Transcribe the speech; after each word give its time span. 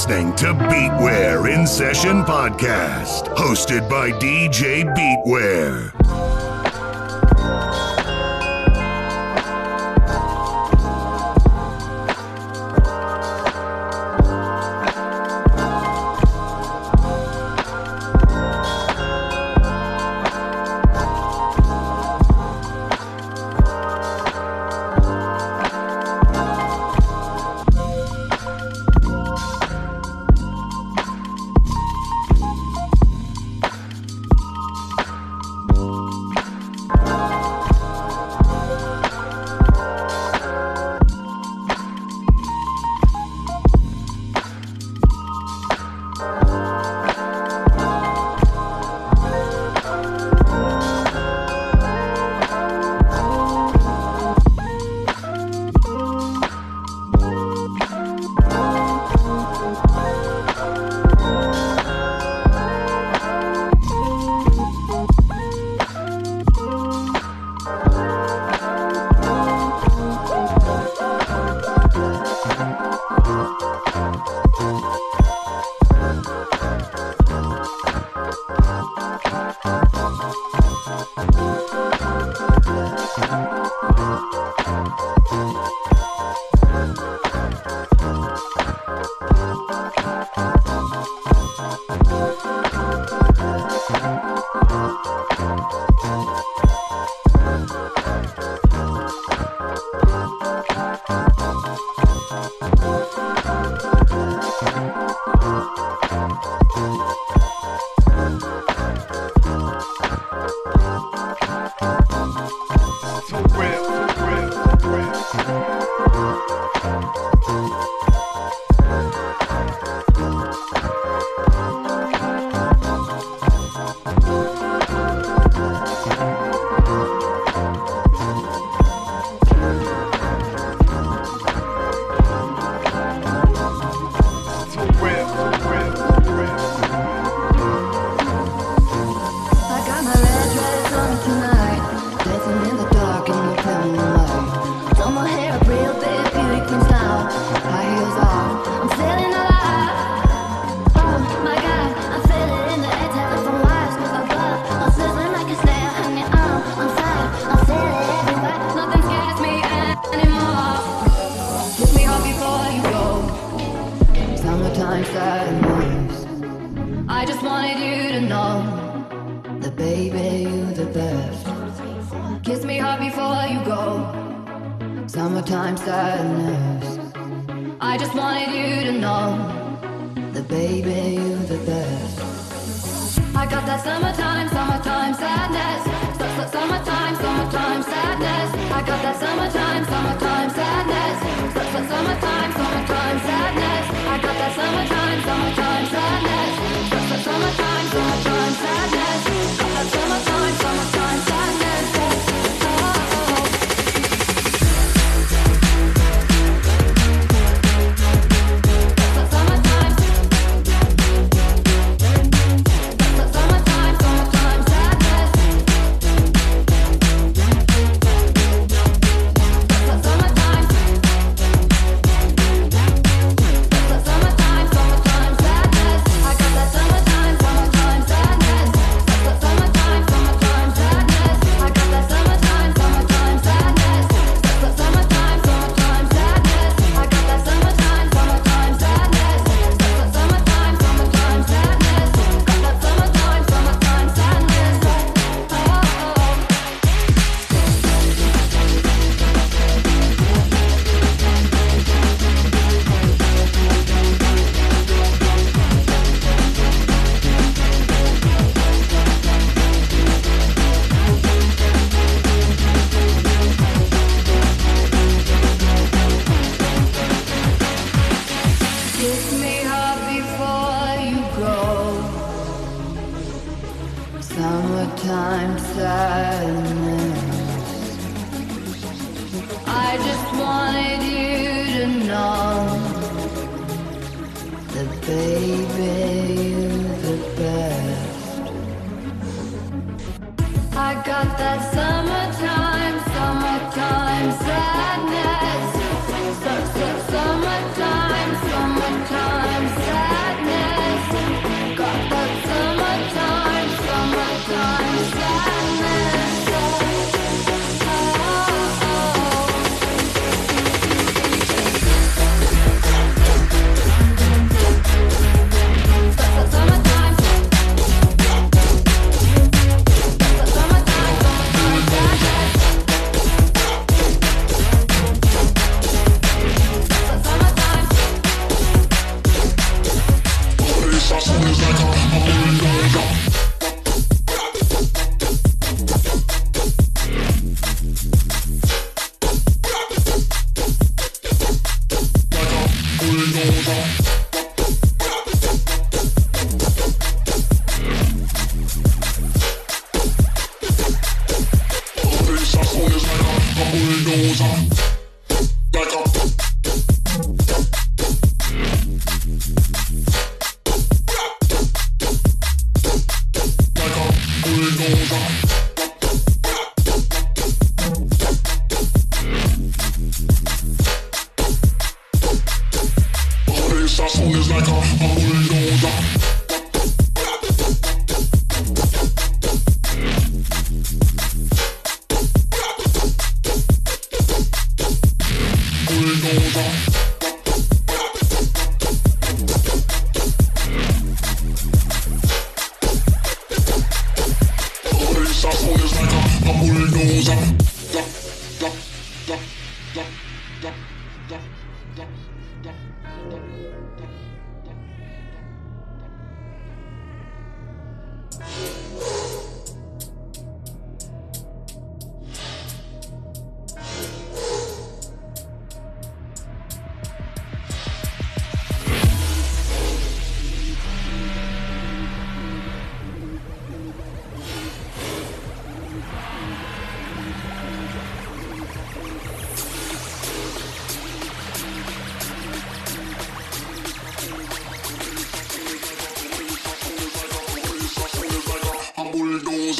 listening 0.00 0.34
to 0.34 0.46
Beatware 0.54 1.54
in 1.54 1.66
Session 1.66 2.22
Podcast, 2.22 3.24
hosted 3.36 3.86
by 3.86 4.10
DJ 4.12 4.82
Beatware. 4.96 5.99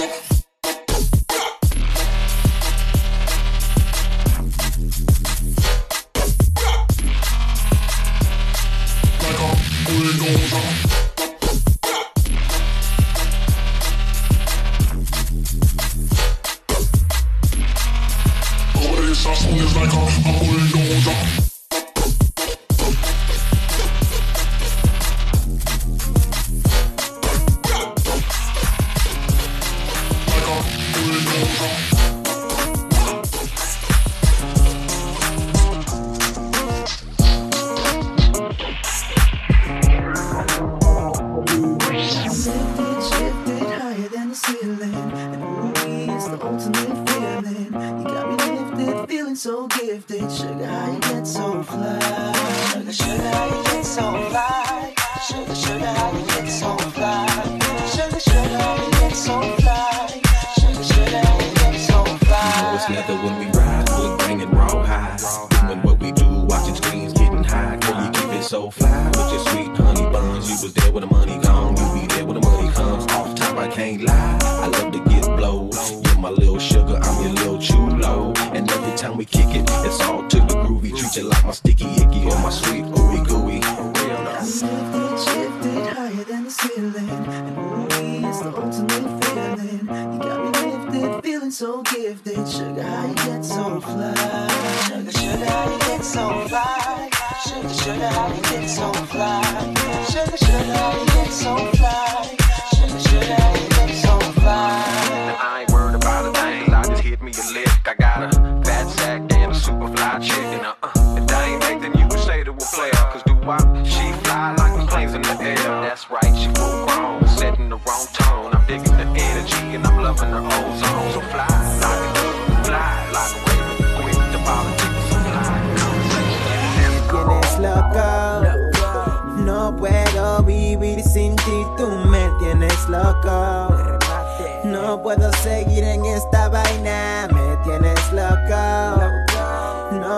Дождя. 0.00 0.29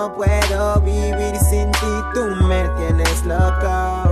No 0.03 0.13
puedo 0.13 0.81
vivir 0.81 1.37
sin 1.49 1.71
ti, 1.71 1.87
tú 2.13 2.25
me 2.45 2.69
tienes 2.71 3.23
loco. 3.25 4.03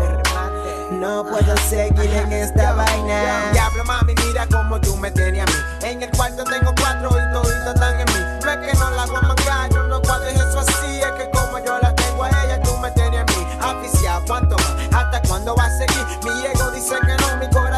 No 0.93 1.25
puedo 1.25 1.57
seguir 1.69 2.15
en 2.15 2.33
esta 2.33 2.75
vaina. 2.75 3.51
Diablo 3.51 3.85
mami, 3.85 4.15
mira 4.25 4.47
como 4.47 4.81
tú 4.81 4.97
me 4.99 5.11
tienes 5.11 5.43
a 5.43 5.47
mí. 5.47 5.53
En 5.83 6.01
el 6.01 6.11
cuarto 6.13 6.45
tengo 6.45 6.73
cuatro 6.79 7.11
y 7.11 7.33
todos 7.33 7.51
están 7.51 7.99
en 7.99 8.07
mí. 8.07 8.41
No 8.41 8.51
es 8.53 8.71
que 8.71 8.79
no 8.79 8.91
la 8.91 9.03
hago 9.03 9.21
mangar, 9.21 9.69
yo 9.71 9.83
no 9.89 10.01
puedo 10.01 10.25
eso 10.27 10.61
así. 10.61 11.01
Es 11.01 11.11
que 11.11 11.29
como 11.33 11.59
yo 11.59 11.77
la 11.81 11.93
tengo 11.97 12.23
a 12.23 12.29
ella, 12.29 12.63
tú 12.63 12.77
me 12.77 12.93
tienes 12.93 13.23
a 13.23 13.25
mí. 13.25 13.47
Aficiado, 13.61 14.23
cuánto 14.29 14.57
más, 14.59 14.77
hasta 14.95 15.21
cuándo 15.23 15.57
va 15.57 15.65
a 15.65 15.71
seguir. 15.77 16.07
Mi 16.23 16.47
ego 16.47 16.71
dice 16.71 16.95
que 17.01 17.17
no, 17.17 17.37
mi 17.41 17.51
corazón. 17.51 17.70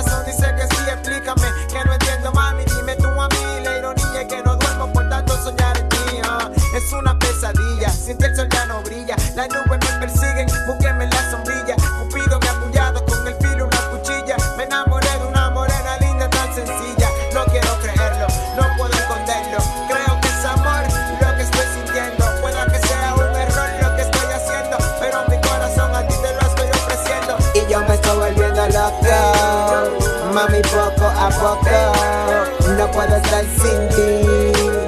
No 32.93 32.99
puedo 32.99 33.17
estar 33.17 33.45
sin 33.45 33.89
ti. 33.89 34.21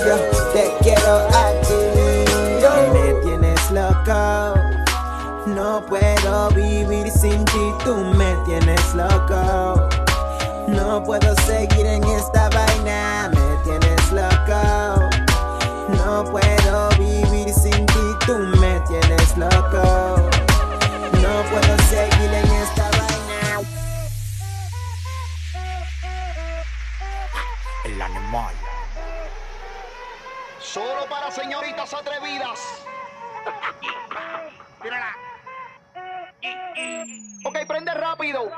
Yo 0.04 0.16
te 0.52 0.74
quiero 0.82 1.26
a 1.32 1.52
ti. 1.62 1.72
Me 2.92 3.14
tienes 3.22 3.70
loco. 3.70 4.60
No 5.46 5.82
puedo 5.86 6.50
vivir 6.50 7.10
sin 7.10 7.42
ti. 7.46 7.72
Tú 7.82 7.96
me 7.96 8.36
tienes 8.44 8.94
loco. 8.94 9.88
No 10.68 11.02
puedo 11.02 11.34
seguir. 11.46 11.73
Señoritas 31.84 31.94
atrevidas. 31.94 32.60
Mírala. 34.82 35.16
Ok, 37.44 37.58
prende 37.66 37.94
rápido. 37.94 38.50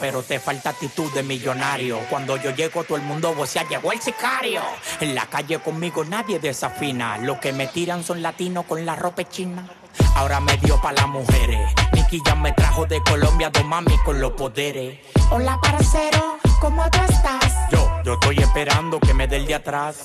Pero 0.00 0.22
te 0.22 0.40
falta 0.40 0.70
actitud 0.70 1.12
de 1.12 1.22
millonario. 1.22 1.98
Cuando 2.10 2.36
yo 2.36 2.50
llego, 2.50 2.84
todo 2.84 2.96
el 2.96 3.04
mundo 3.04 3.34
vocea, 3.34 3.66
llegó 3.68 3.92
el 3.92 4.00
sicario. 4.00 4.62
En 5.00 5.14
la 5.14 5.26
calle 5.26 5.58
conmigo 5.60 6.04
nadie 6.04 6.38
desafina. 6.38 7.18
Los 7.18 7.38
que 7.38 7.52
me 7.52 7.66
tiran 7.68 8.02
son 8.02 8.22
latinos 8.22 8.64
con 8.66 8.84
la 8.84 8.96
ropa 8.96 9.24
china. 9.24 9.68
Ahora 10.16 10.40
me 10.40 10.56
dio 10.58 10.80
pa' 10.80 10.92
las 10.92 11.06
mujeres. 11.08 11.72
Nicky 11.92 12.20
ya 12.24 12.34
me 12.34 12.52
trajo 12.52 12.86
de 12.86 13.00
Colombia 13.02 13.50
dos 13.50 13.64
mami 13.64 13.96
con 14.04 14.20
los 14.20 14.32
poderes. 14.32 14.98
Hola, 15.30 15.58
parcero, 15.60 16.38
¿cómo 16.60 16.88
tú 16.90 16.98
estás? 17.08 17.70
Yo, 17.70 17.88
yo 18.04 18.14
estoy 18.14 18.38
esperando 18.38 18.98
que 19.00 19.14
me 19.14 19.26
dé 19.26 19.36
el 19.36 19.46
de 19.46 19.54
atrás. 19.54 19.96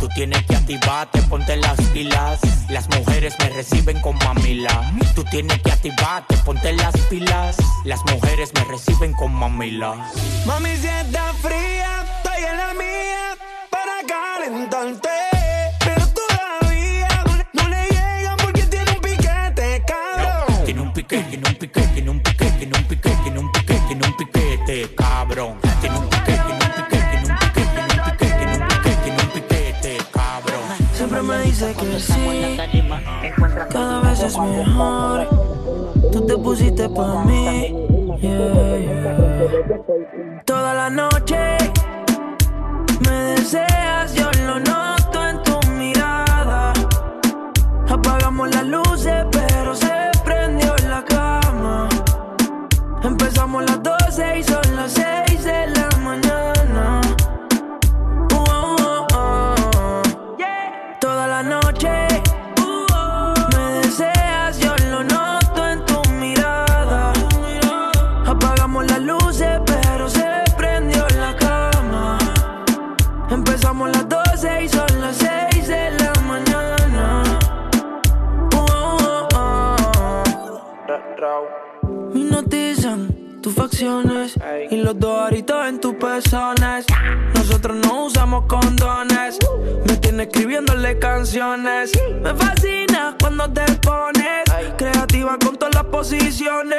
Tú 0.00 0.08
tienes 0.14 0.44
que 0.46 0.56
activarte, 0.56 1.22
ponte 1.22 1.56
las 1.56 1.80
pilas. 1.92 2.40
Las 2.68 2.88
mujeres 2.88 3.34
me 3.38 3.48
reciben 3.50 4.00
con 4.00 4.16
mamila. 4.18 4.92
Tú 5.14 5.24
tienes 5.24 5.60
que 5.62 5.72
activarte, 5.72 6.36
ponte 6.38 6.72
las 6.72 6.96
pilas. 7.08 7.56
Las 7.84 8.00
mujeres 8.10 8.52
me 8.54 8.64
reciben 8.64 9.12
con 9.14 9.32
mamila. 9.32 10.10
Mami, 10.46 10.76
si 10.76 10.88
está 10.88 11.32
fría, 11.34 12.04
estoy 12.16 12.44
en 12.44 12.56
la 12.56 12.74
mía 12.74 13.36
para 13.70 13.92
calentarte. 14.06 15.31
Piquete, 21.02 21.30
tiene 21.30 21.48
un 21.48 21.54
piquete, 21.56 21.88
tiene 21.94 22.10
un 22.10 22.20
piquete, 22.20 22.52
tiene 22.58 22.78
un 22.78 22.86
piquete, 22.86 23.16
tiene 23.22 23.38
un 23.38 23.52
piquete, 23.52 23.82
tiene 23.88 24.06
un 24.06 24.16
piquete, 24.16 24.94
cabrón. 24.94 25.58
Tiene 25.80 25.98
un 25.98 26.08
piquete, 26.08 26.42
tiene 26.46 26.64
un 26.64 26.70
piquete, 26.76 27.06
tiene 27.10 27.28
un 27.28 27.38
piquete, 27.38 27.70
tiene 27.74 27.92
un 27.92 28.02
piquete, 28.04 28.36
tiene 28.36 28.52
un 28.52 28.68
piquete, 28.68 28.96
tiene 29.02 29.22
un 29.22 29.28
piquete, 29.30 29.98
cabrón. 30.12 30.62
Siempre 30.94 31.22
me 31.22 31.38
dice 31.42 31.74
que 31.74 32.00
sí, 32.00 32.58
cada 33.70 34.00
vez 34.00 34.22
es 34.22 34.38
mejor. 34.38 35.28
Tú 36.12 36.26
te 36.26 36.36
pusiste 36.36 36.88
pa' 36.88 37.24
mí, 37.24 37.74
yeah, 38.20 38.78
yeah. 38.78 40.42
Toda 40.44 40.74
la 40.74 40.90
noche 40.90 41.56
me 43.00 43.12
deseas, 43.34 44.14
yo 44.14 44.30
lo 44.46 44.60
noto 44.60 44.91
y 84.70 84.76
los 84.76 84.96
dos 85.00 85.26
aritos 85.26 85.66
en 85.66 85.80
tus 85.80 85.94
pezones. 85.94 86.86
Nosotros 87.34 87.76
no 87.84 88.04
usamos 88.04 88.44
condones. 88.46 89.38
Me 89.84 89.96
tiene 89.96 90.22
escribiéndole 90.24 91.00
canciones. 91.00 91.90
Me 92.22 92.32
fascina 92.32 93.16
cuando 93.18 93.52
te 93.52 93.64
pones 93.82 94.44
creativa 94.76 95.36
con 95.44 95.56
todas 95.56 95.74
las 95.74 95.84
posiciones. 95.86 96.78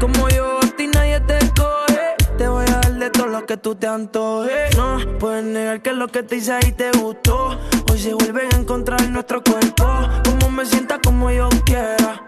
Como 0.00 0.28
yo, 0.30 0.58
a 0.60 0.66
ti 0.76 0.88
nadie 0.88 1.20
te 1.20 1.38
coge. 1.56 2.16
Te 2.36 2.48
voy 2.48 2.64
a 2.66 2.80
dar 2.80 2.94
de 2.94 3.10
todo 3.10 3.28
lo 3.28 3.46
que 3.46 3.56
tú 3.56 3.76
te 3.76 3.86
antojes. 3.86 4.76
No 4.76 4.98
puedes 5.20 5.44
negar 5.44 5.82
que 5.82 5.92
lo 5.92 6.08
que 6.08 6.24
te 6.24 6.36
hice 6.36 6.52
ahí 6.52 6.72
te 6.72 6.90
gustó. 6.98 7.60
Hoy 7.92 7.98
se 7.98 8.12
vuelven 8.12 8.52
a 8.52 8.56
encontrar 8.56 9.08
nuestro 9.08 9.40
cuerpo. 9.44 9.86
Como 10.24 10.50
me 10.50 10.66
sienta 10.66 10.98
como 11.00 11.30
yo 11.30 11.48
quiera. 11.64 12.24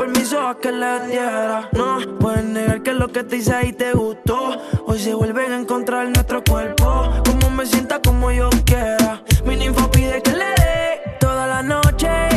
Permiso 0.00 0.40
a 0.40 0.58
que 0.58 0.72
le 0.72 1.08
diera. 1.08 1.68
No 1.72 1.98
puedes 2.18 2.42
negar 2.42 2.82
que 2.82 2.94
lo 2.94 3.08
que 3.08 3.22
te 3.22 3.36
hice 3.36 3.54
ahí 3.54 3.74
te 3.74 3.92
gustó. 3.92 4.56
Hoy 4.86 4.98
se 4.98 5.12
vuelven 5.12 5.52
a 5.52 5.58
encontrar 5.58 6.06
nuestro 6.06 6.42
cuerpo. 6.42 7.12
Como 7.26 7.50
me 7.50 7.66
sienta 7.66 8.00
como 8.00 8.32
yo 8.32 8.48
quiera. 8.64 9.22
Mi 9.44 9.56
ninfa 9.56 9.90
pide 9.90 10.22
que 10.22 10.30
le 10.30 10.46
dé 10.56 11.18
toda 11.20 11.46
la 11.46 11.62
noche. 11.62 12.29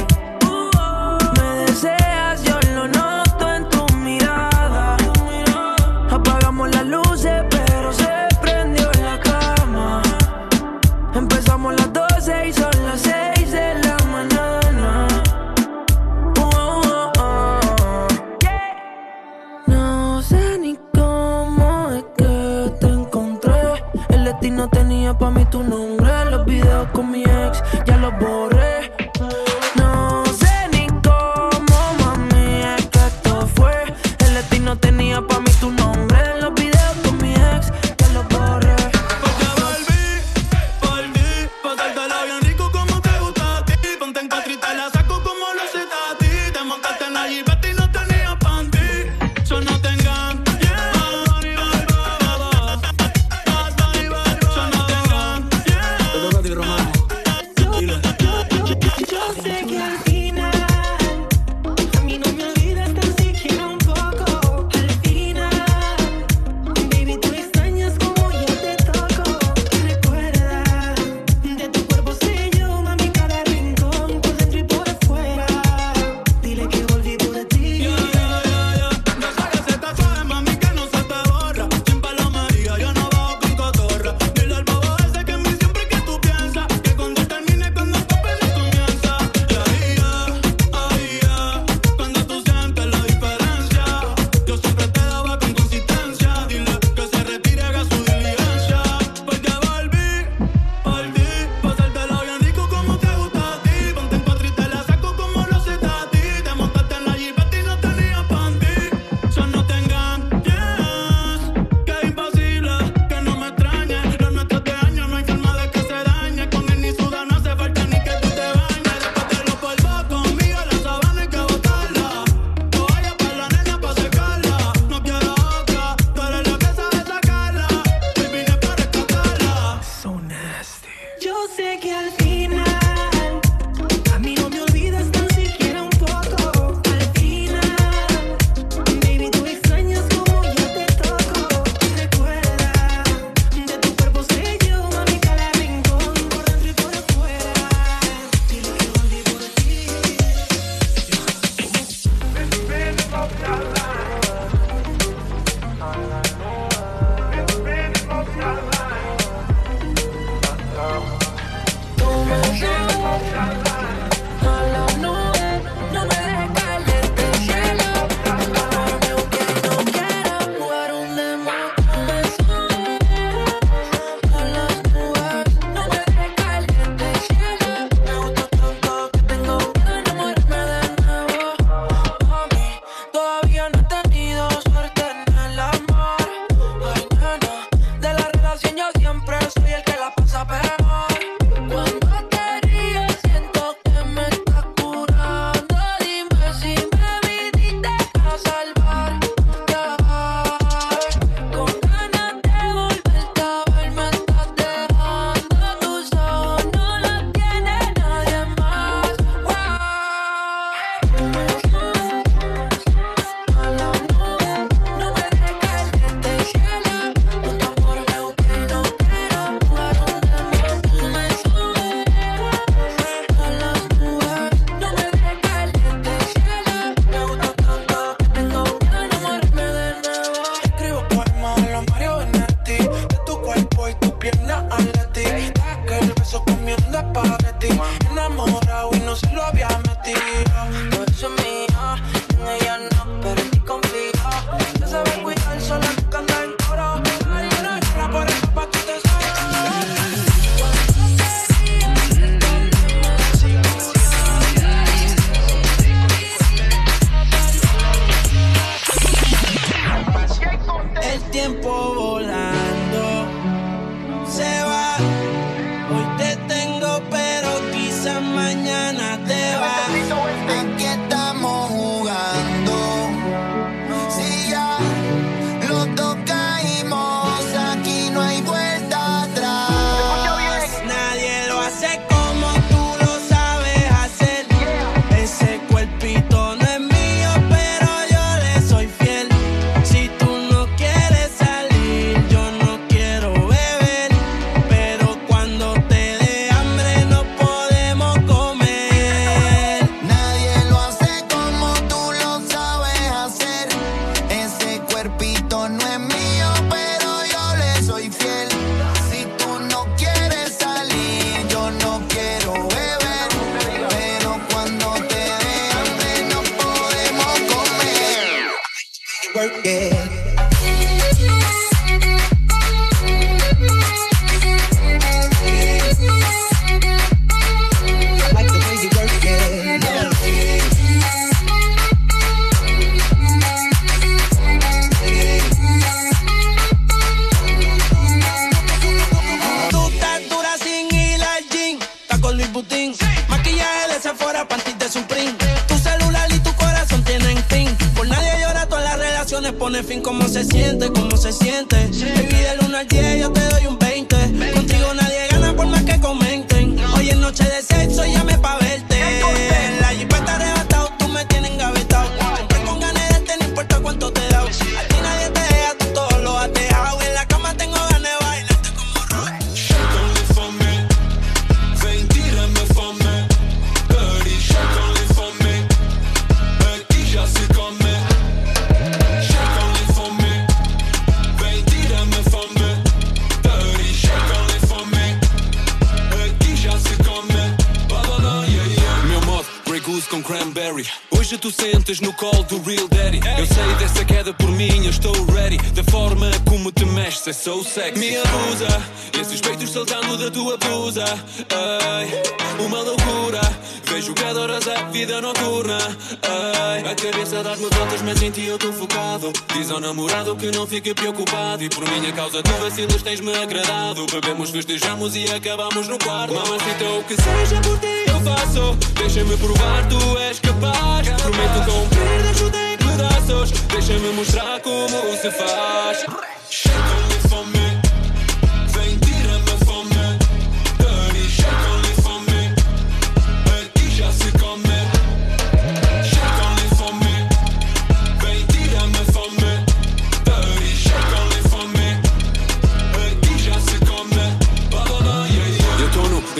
so 397.43 397.61
sexy. 397.61 397.99
Me 397.99 398.15
abusa, 398.15 398.81
esses 399.19 399.41
peitos 399.41 399.69
saltando 399.69 400.17
da 400.17 400.31
tua 400.31 400.57
blusa. 400.57 401.03
Ei, 401.51 402.65
uma 402.65 402.81
loucura, 402.81 403.41
vejo 403.83 404.13
que 404.13 404.23
adoras 404.23 404.65
a 404.65 404.83
vida 404.91 405.19
noturna. 405.19 405.77
Ei, 406.23 406.89
a 406.89 406.95
cabeça 406.95 407.43
dá-me 407.43 407.67
voltas, 407.69 408.01
mas 408.01 408.21
em 408.21 408.31
ti 408.31 408.45
eu 408.45 408.55
estou 408.55 408.71
focado. 408.71 409.33
Diz 409.53 409.69
ao 409.71 409.81
namorado 409.81 410.37
que 410.37 410.51
não 410.51 410.65
fique 410.65 410.93
preocupado. 410.93 411.61
E 411.61 411.69
por 411.69 411.85
minha 411.89 412.13
causa, 412.13 412.41
tu 412.41 412.51
vacilas, 412.61 413.01
tens-me 413.01 413.35
agradado. 413.35 414.05
Bebemos, 414.05 414.49
festejamos 414.49 415.13
e 415.17 415.25
acabamos 415.25 415.89
no 415.89 415.99
quarto. 415.99 416.33
Mamacita, 416.33 416.85
o 416.97 417.03
que 417.03 417.15
seja 417.15 417.59
por 417.61 417.77
ti 417.79 418.05
eu 418.07 418.21
faço. 418.21 418.73
Deixa-me 418.93 419.35
provar, 419.35 419.85
tu 419.89 420.17
és 420.19 420.39
capaz. 420.39 421.09
Prometo 421.21 421.65
cumprir, 421.69 422.23
deixo-te 422.23 422.57
em 422.57 422.77
pedaços. 422.77 423.51
Deixa-me 423.67 424.13
mostrar 424.13 424.61
como 424.61 425.17
se 425.17 425.29
faz. 425.29 426.32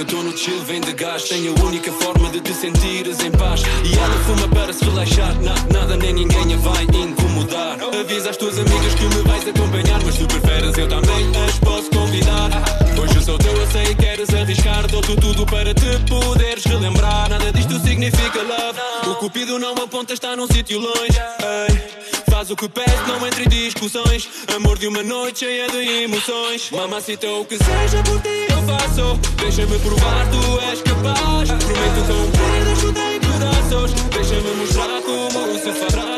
Nunca 0.04 0.06
tô 0.06 0.24
no 0.24 0.38
chill, 0.38 0.60
vem 0.66 0.82
de 0.82 0.94
gás. 0.94 1.24
Tenho 1.24 1.54
a 1.58 1.64
única 1.64 1.92
forma 1.92 2.30
de 2.30 2.42
te 2.42 2.54
sentires 2.54 3.20
em 3.22 3.32
paz. 3.32 3.62
E 3.84 3.98
ela 3.98 4.18
fuma 4.26 4.48
para 4.50 4.74
se 4.74 4.84
relaxar. 4.84 5.34
Na, 5.42 5.56
nada 5.72 5.98
nem 5.98 6.14
ninguém 6.14 6.54
a 6.54 6.58
vai 6.58 6.84
incomodar. 6.84 7.78
Avisa 8.00 8.30
as 8.30 8.38
tuas 8.38 8.58
amigas 8.58 8.96
que 8.96 9.04
me 9.04 9.22
vais 9.24 9.48
acompanhar. 9.48 10.02
Mas 10.04 10.16
se 10.16 10.26
preferes, 10.26 10.78
eu 10.78 10.88
também 10.88 11.32
as 11.46 11.60
posso 11.60 11.90
convidar. 11.90 12.50
Hoje 13.02 13.16
eu 13.16 13.22
sou 13.22 13.38
teu, 13.38 13.54
eu 13.54 13.68
sei 13.72 13.96
queres 13.96 14.34
arriscar. 14.34 14.88
Dou-te 14.88 15.16
tudo 15.16 15.46
para 15.46 15.74
te 15.74 16.00
poderes 16.08 16.64
relembrar. 16.66 17.30
Nada 17.30 17.52
disto 17.52 17.80
significa 17.80 18.42
love. 18.42 18.80
O 19.10 19.16
cupido 19.16 19.60
não 19.60 19.74
aponta, 19.74 20.14
está 20.14 20.36
num 20.36 20.48
sítio 20.48 20.80
longe. 20.80 21.20
Ei. 21.70 22.03
Faz 22.44 22.52
o 22.52 22.58
que 22.58 22.68
pede, 22.68 23.08
não 23.08 23.26
entre 23.26 23.46
discussões. 23.46 24.28
Amor 24.54 24.78
de 24.78 24.86
uma 24.88 25.02
noite 25.02 25.46
cheia 25.46 25.66
de 25.70 26.04
emoções. 26.04 26.70
Mamacita, 26.72 27.26
o 27.26 27.46
que 27.46 27.58
seja 27.58 28.04
por 28.04 28.22
ti 28.22 28.48
eu 28.50 28.62
faço. 28.64 29.18
Deixa-me 29.38 29.80
provar, 29.80 30.28
tu 30.30 30.60
és 30.60 30.82
capaz. 30.82 31.48
Prometo 31.48 32.02
cumprir, 32.06 32.66
deixo-te 32.66 33.00
em 33.00 33.20
pedaços. 33.22 33.94
Deixa-me 34.12 34.56
mostrar 34.56 35.02
como 35.04 35.58
se 35.58 35.72
fará, 35.72 36.13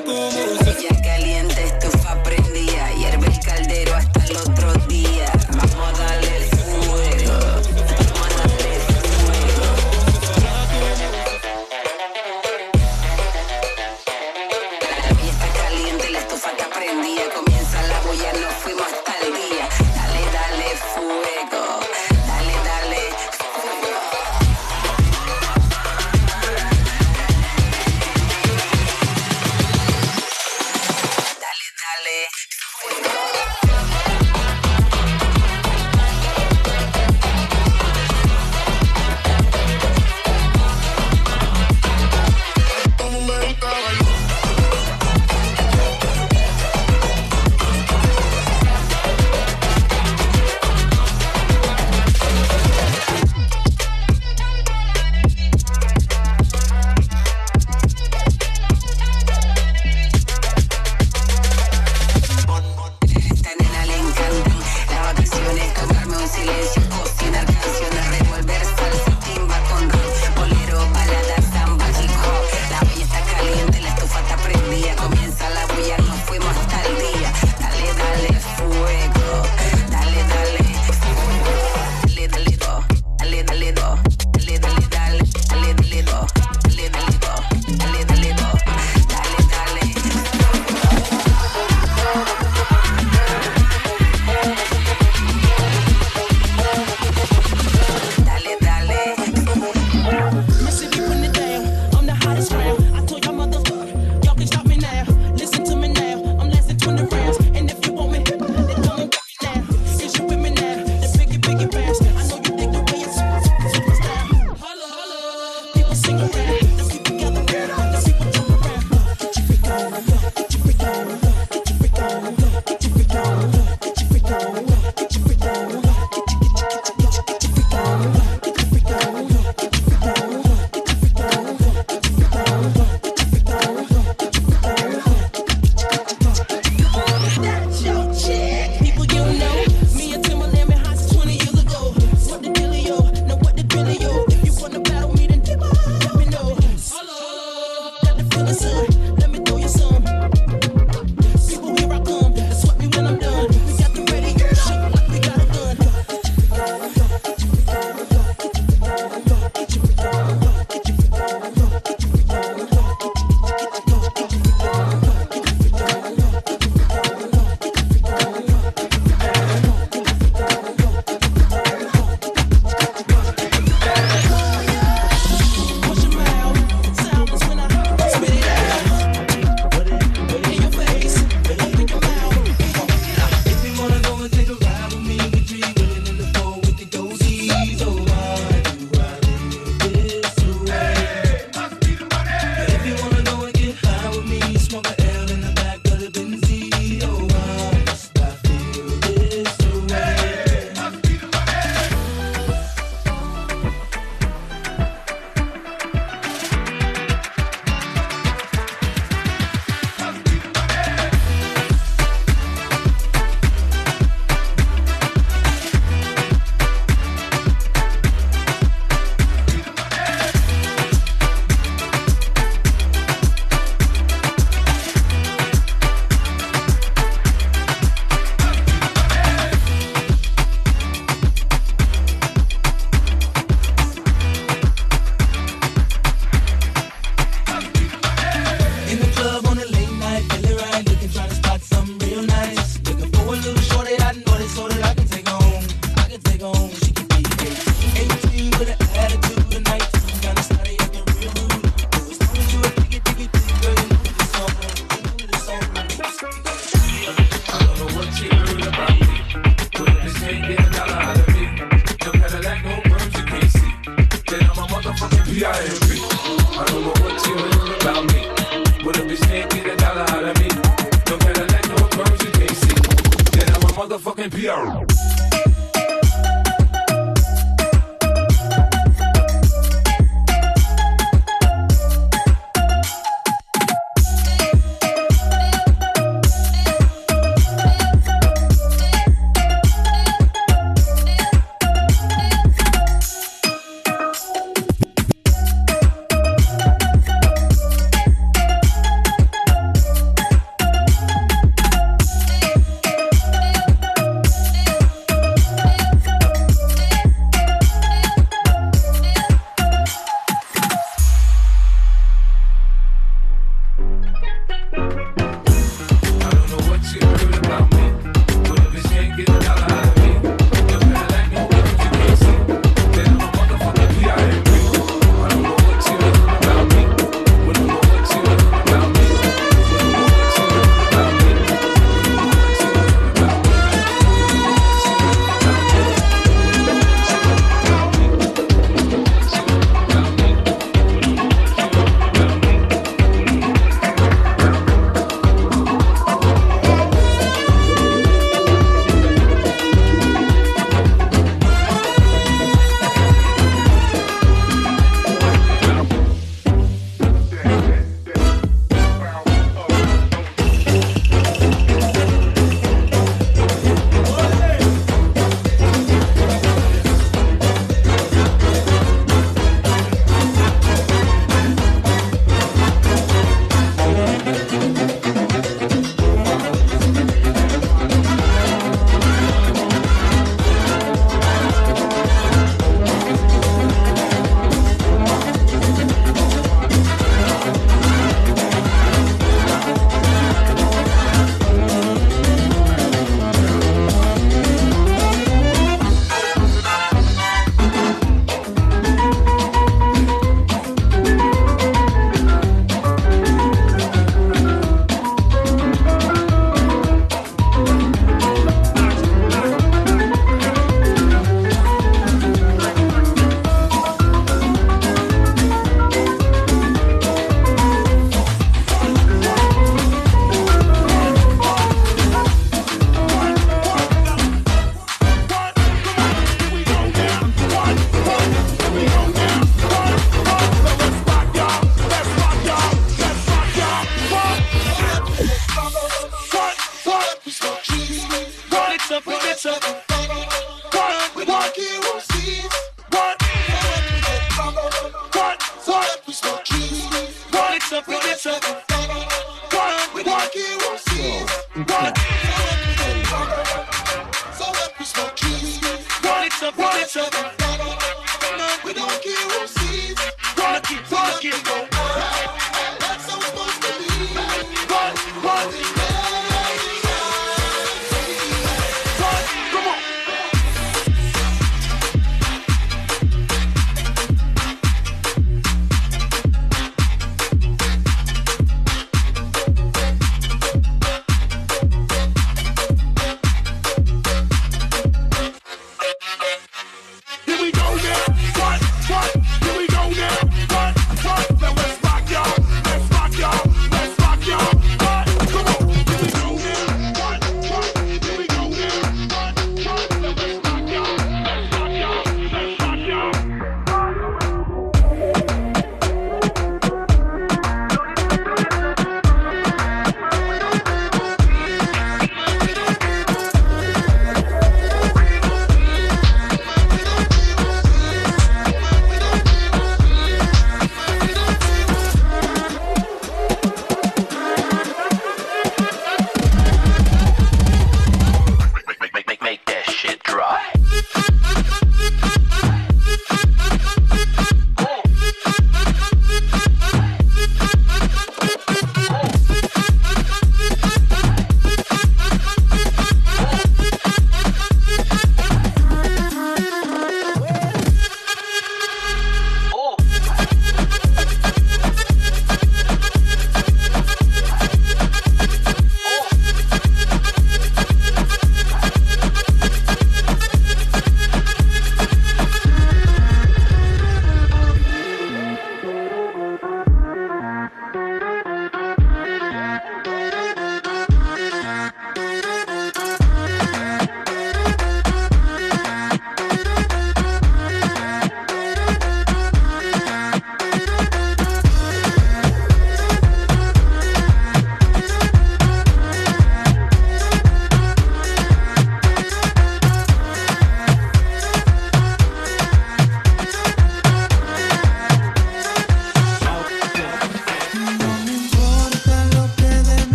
motherfucking 273.96 274.32
PR. 274.32 275.25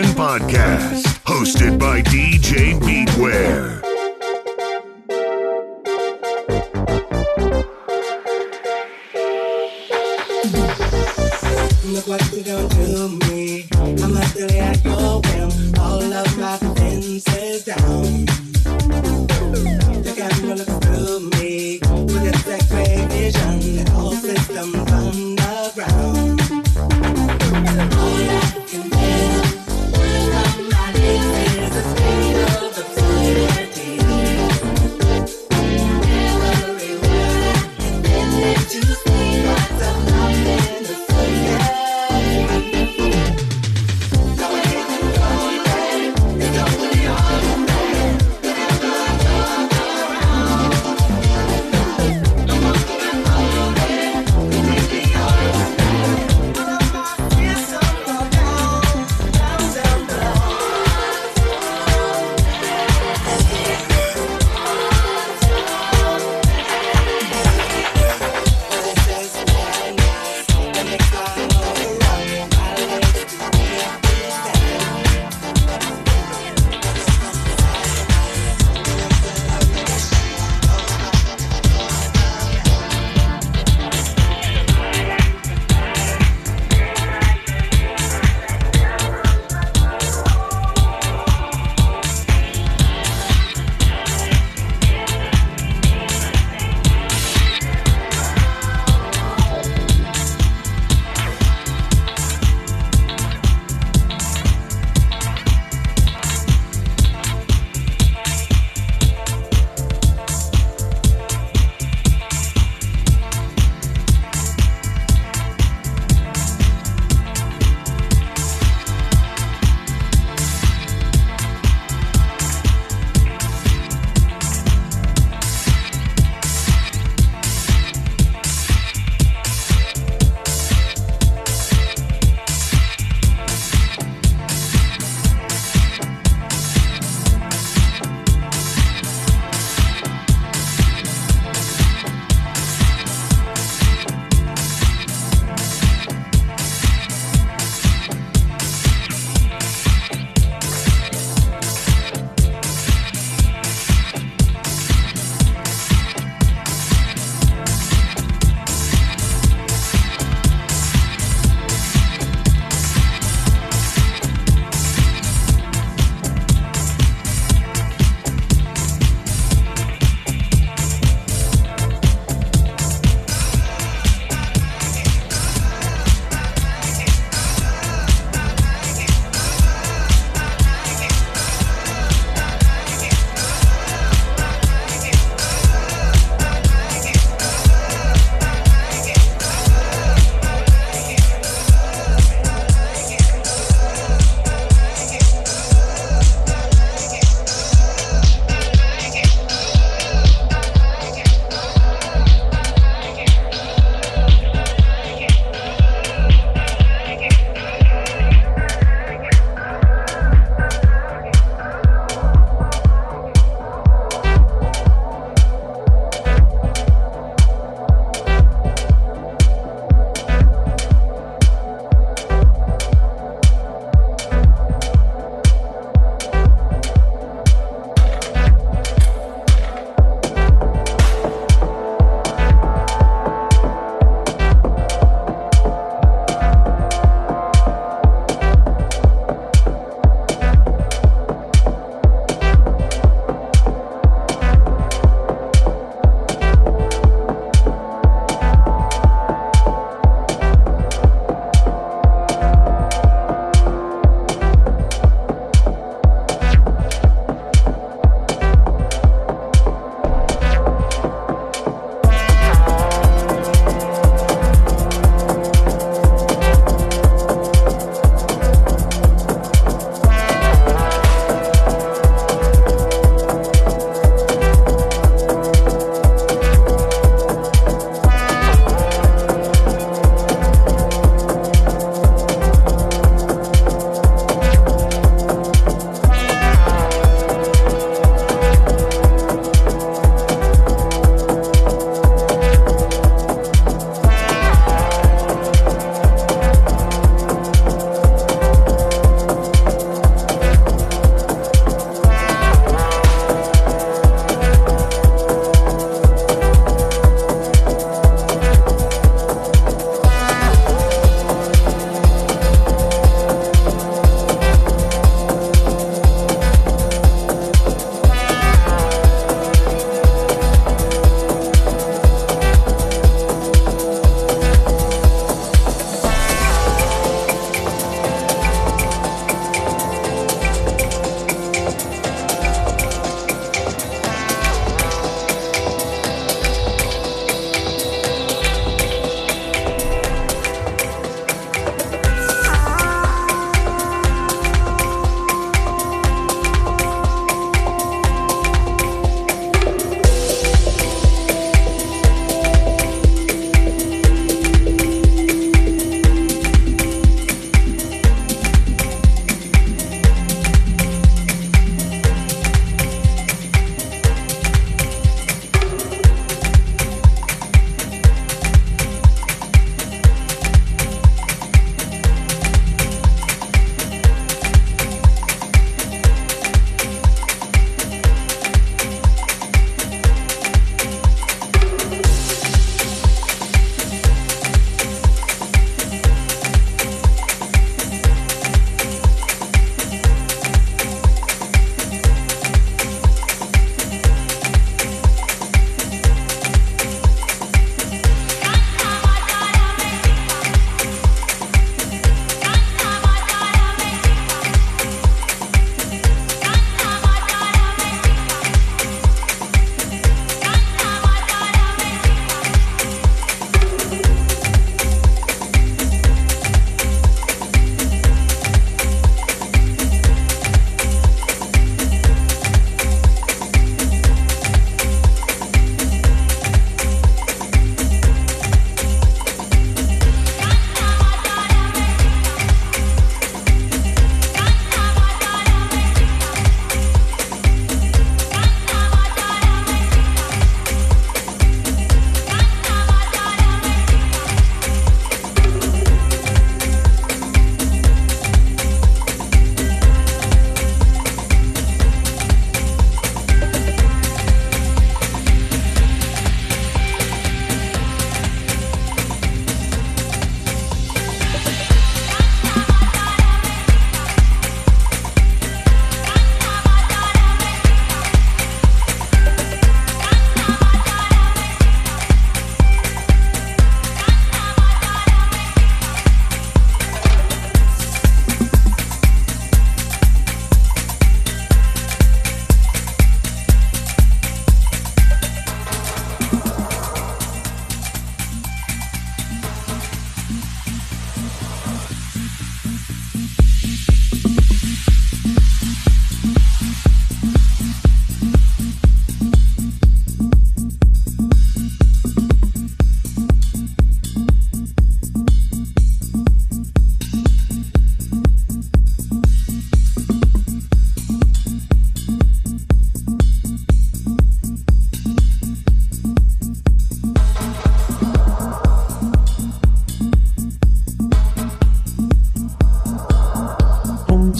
Podcast. 0.00 0.91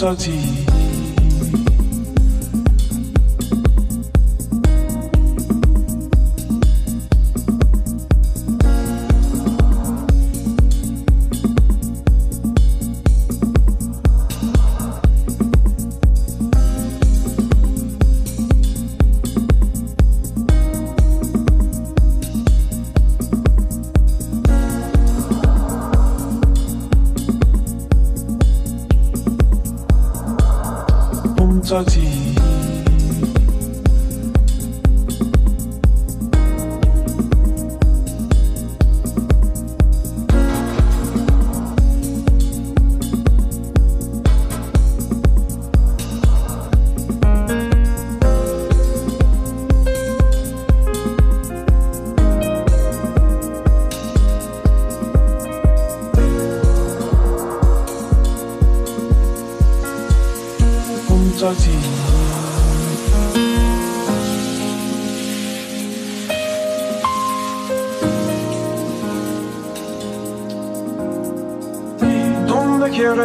Puntati 0.02 0.41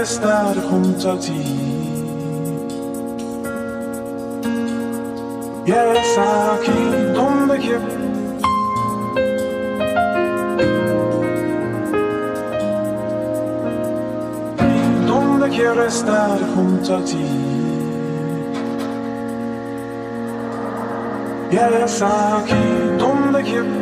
estar 0.08 0.56
junto 0.70 1.12
a 1.12 1.20
ti? 1.20 1.44
Y 5.66 5.72
es 5.72 6.18
aquí 6.18 6.80
donde 7.14 7.58
quiero 7.60 7.82
¿Dónde 15.06 15.50
quiero 15.50 15.84
estar 15.86 16.40
junto 16.56 16.96
a 16.96 17.04
ti? 17.04 17.28
Y 21.52 21.56
es 21.56 22.02
aquí 22.02 22.64
donde 22.98 23.44
quiero 23.44 23.77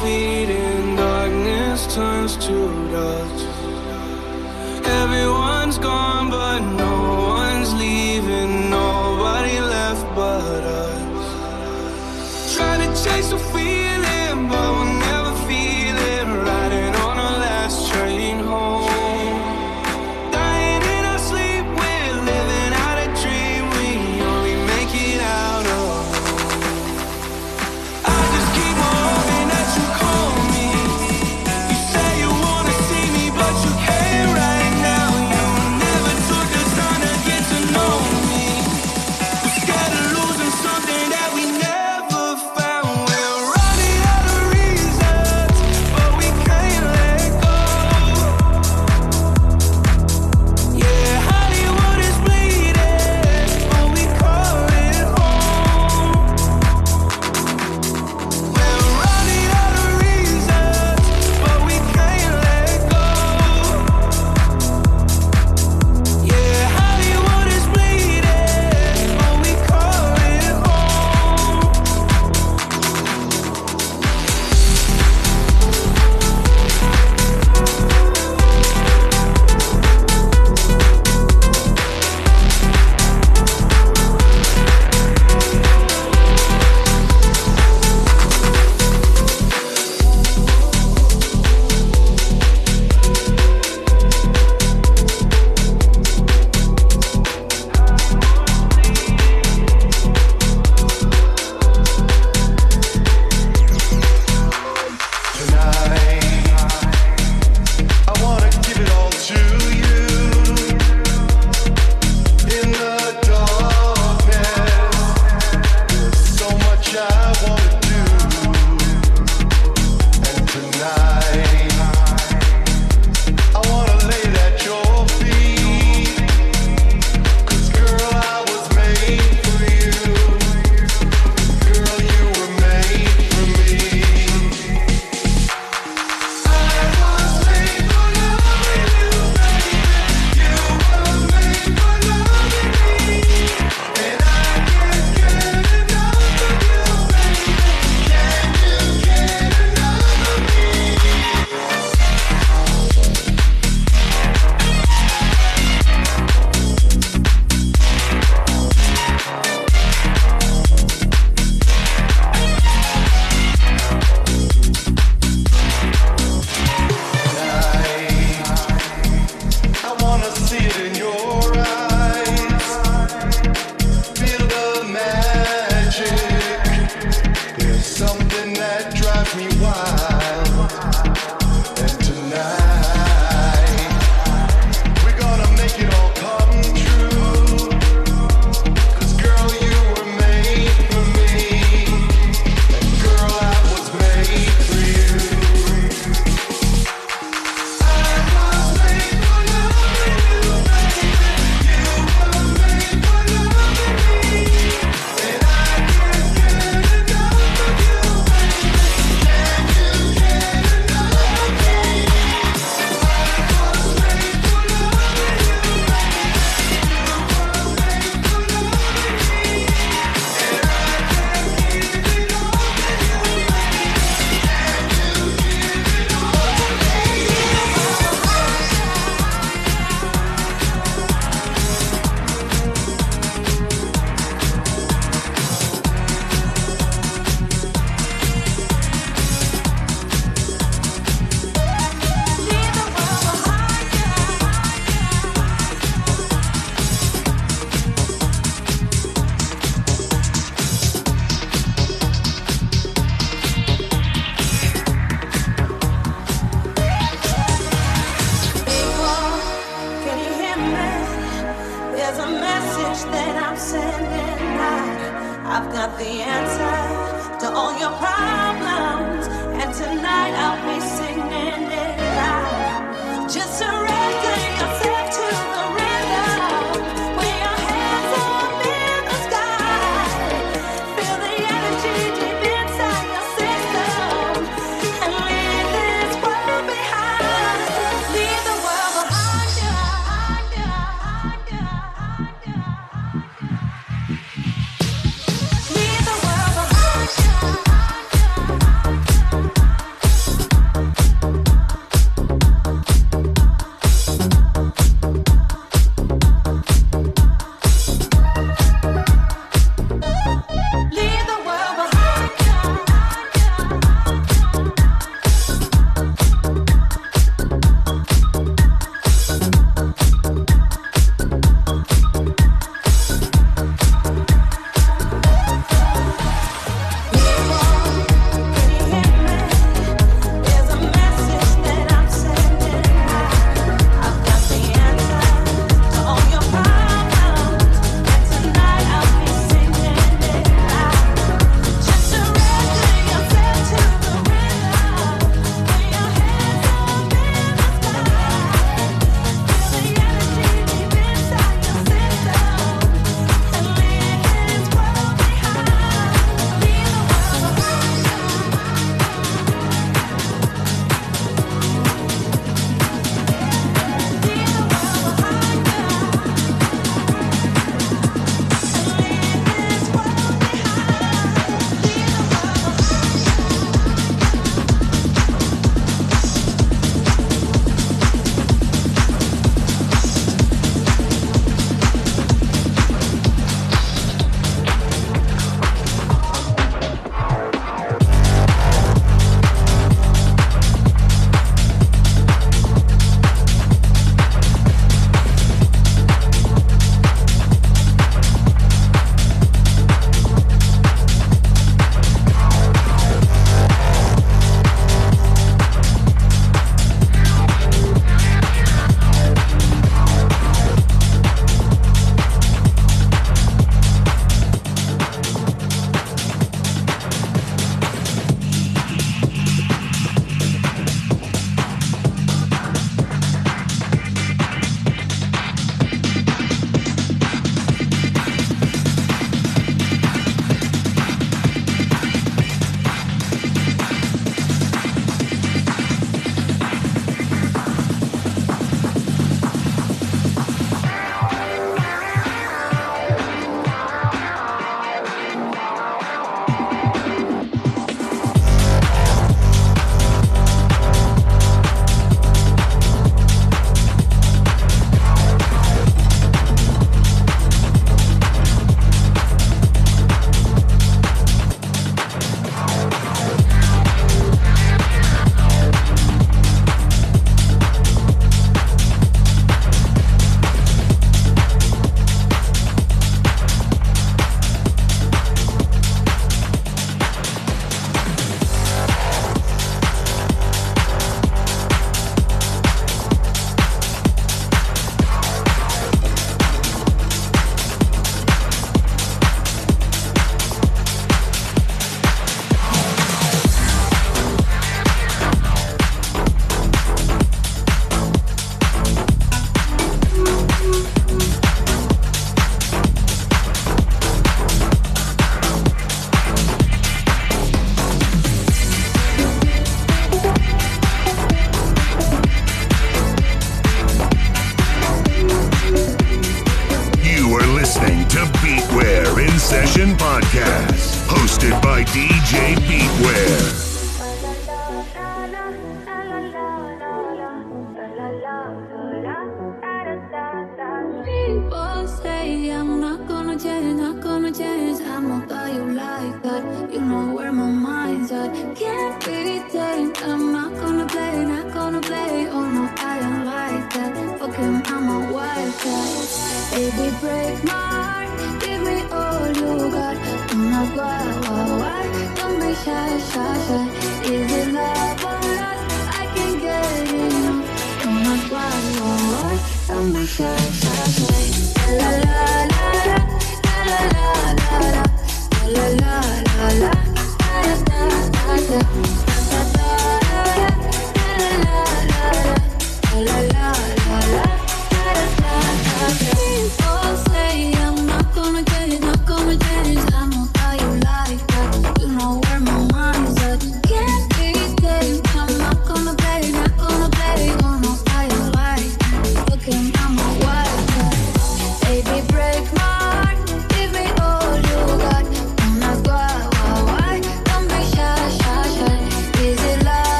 vampires 0.00 0.46
feeding, 0.48 0.96
darkness 0.96 1.94
turns 1.94 2.36
to 2.36 2.90
dust. 2.90 3.49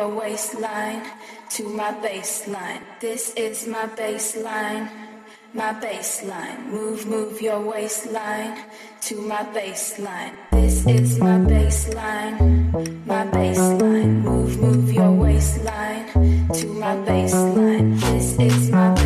your 0.00 0.08
waistline 0.08 1.02
to 1.50 1.68
my 1.68 1.92
baseline. 2.00 2.80
This 3.00 3.34
is 3.34 3.66
my 3.66 3.84
baseline, 4.00 4.88
my 5.52 5.74
baseline. 5.74 6.64
Move, 6.68 7.06
move 7.06 7.42
your 7.42 7.60
waistline 7.60 8.64
to 9.02 9.20
my 9.20 9.44
baseline. 9.56 10.32
This 10.52 10.86
is 10.86 11.18
my 11.18 11.36
baseline, 11.52 12.34
my 13.04 13.26
baseline. 13.26 14.22
Move, 14.22 14.58
move 14.58 14.90
your 14.90 15.12
waistline 15.12 16.06
to 16.54 16.66
my 16.80 16.96
baseline. 17.04 18.00
This 18.00 18.38
is 18.38 18.70
my 18.70 18.99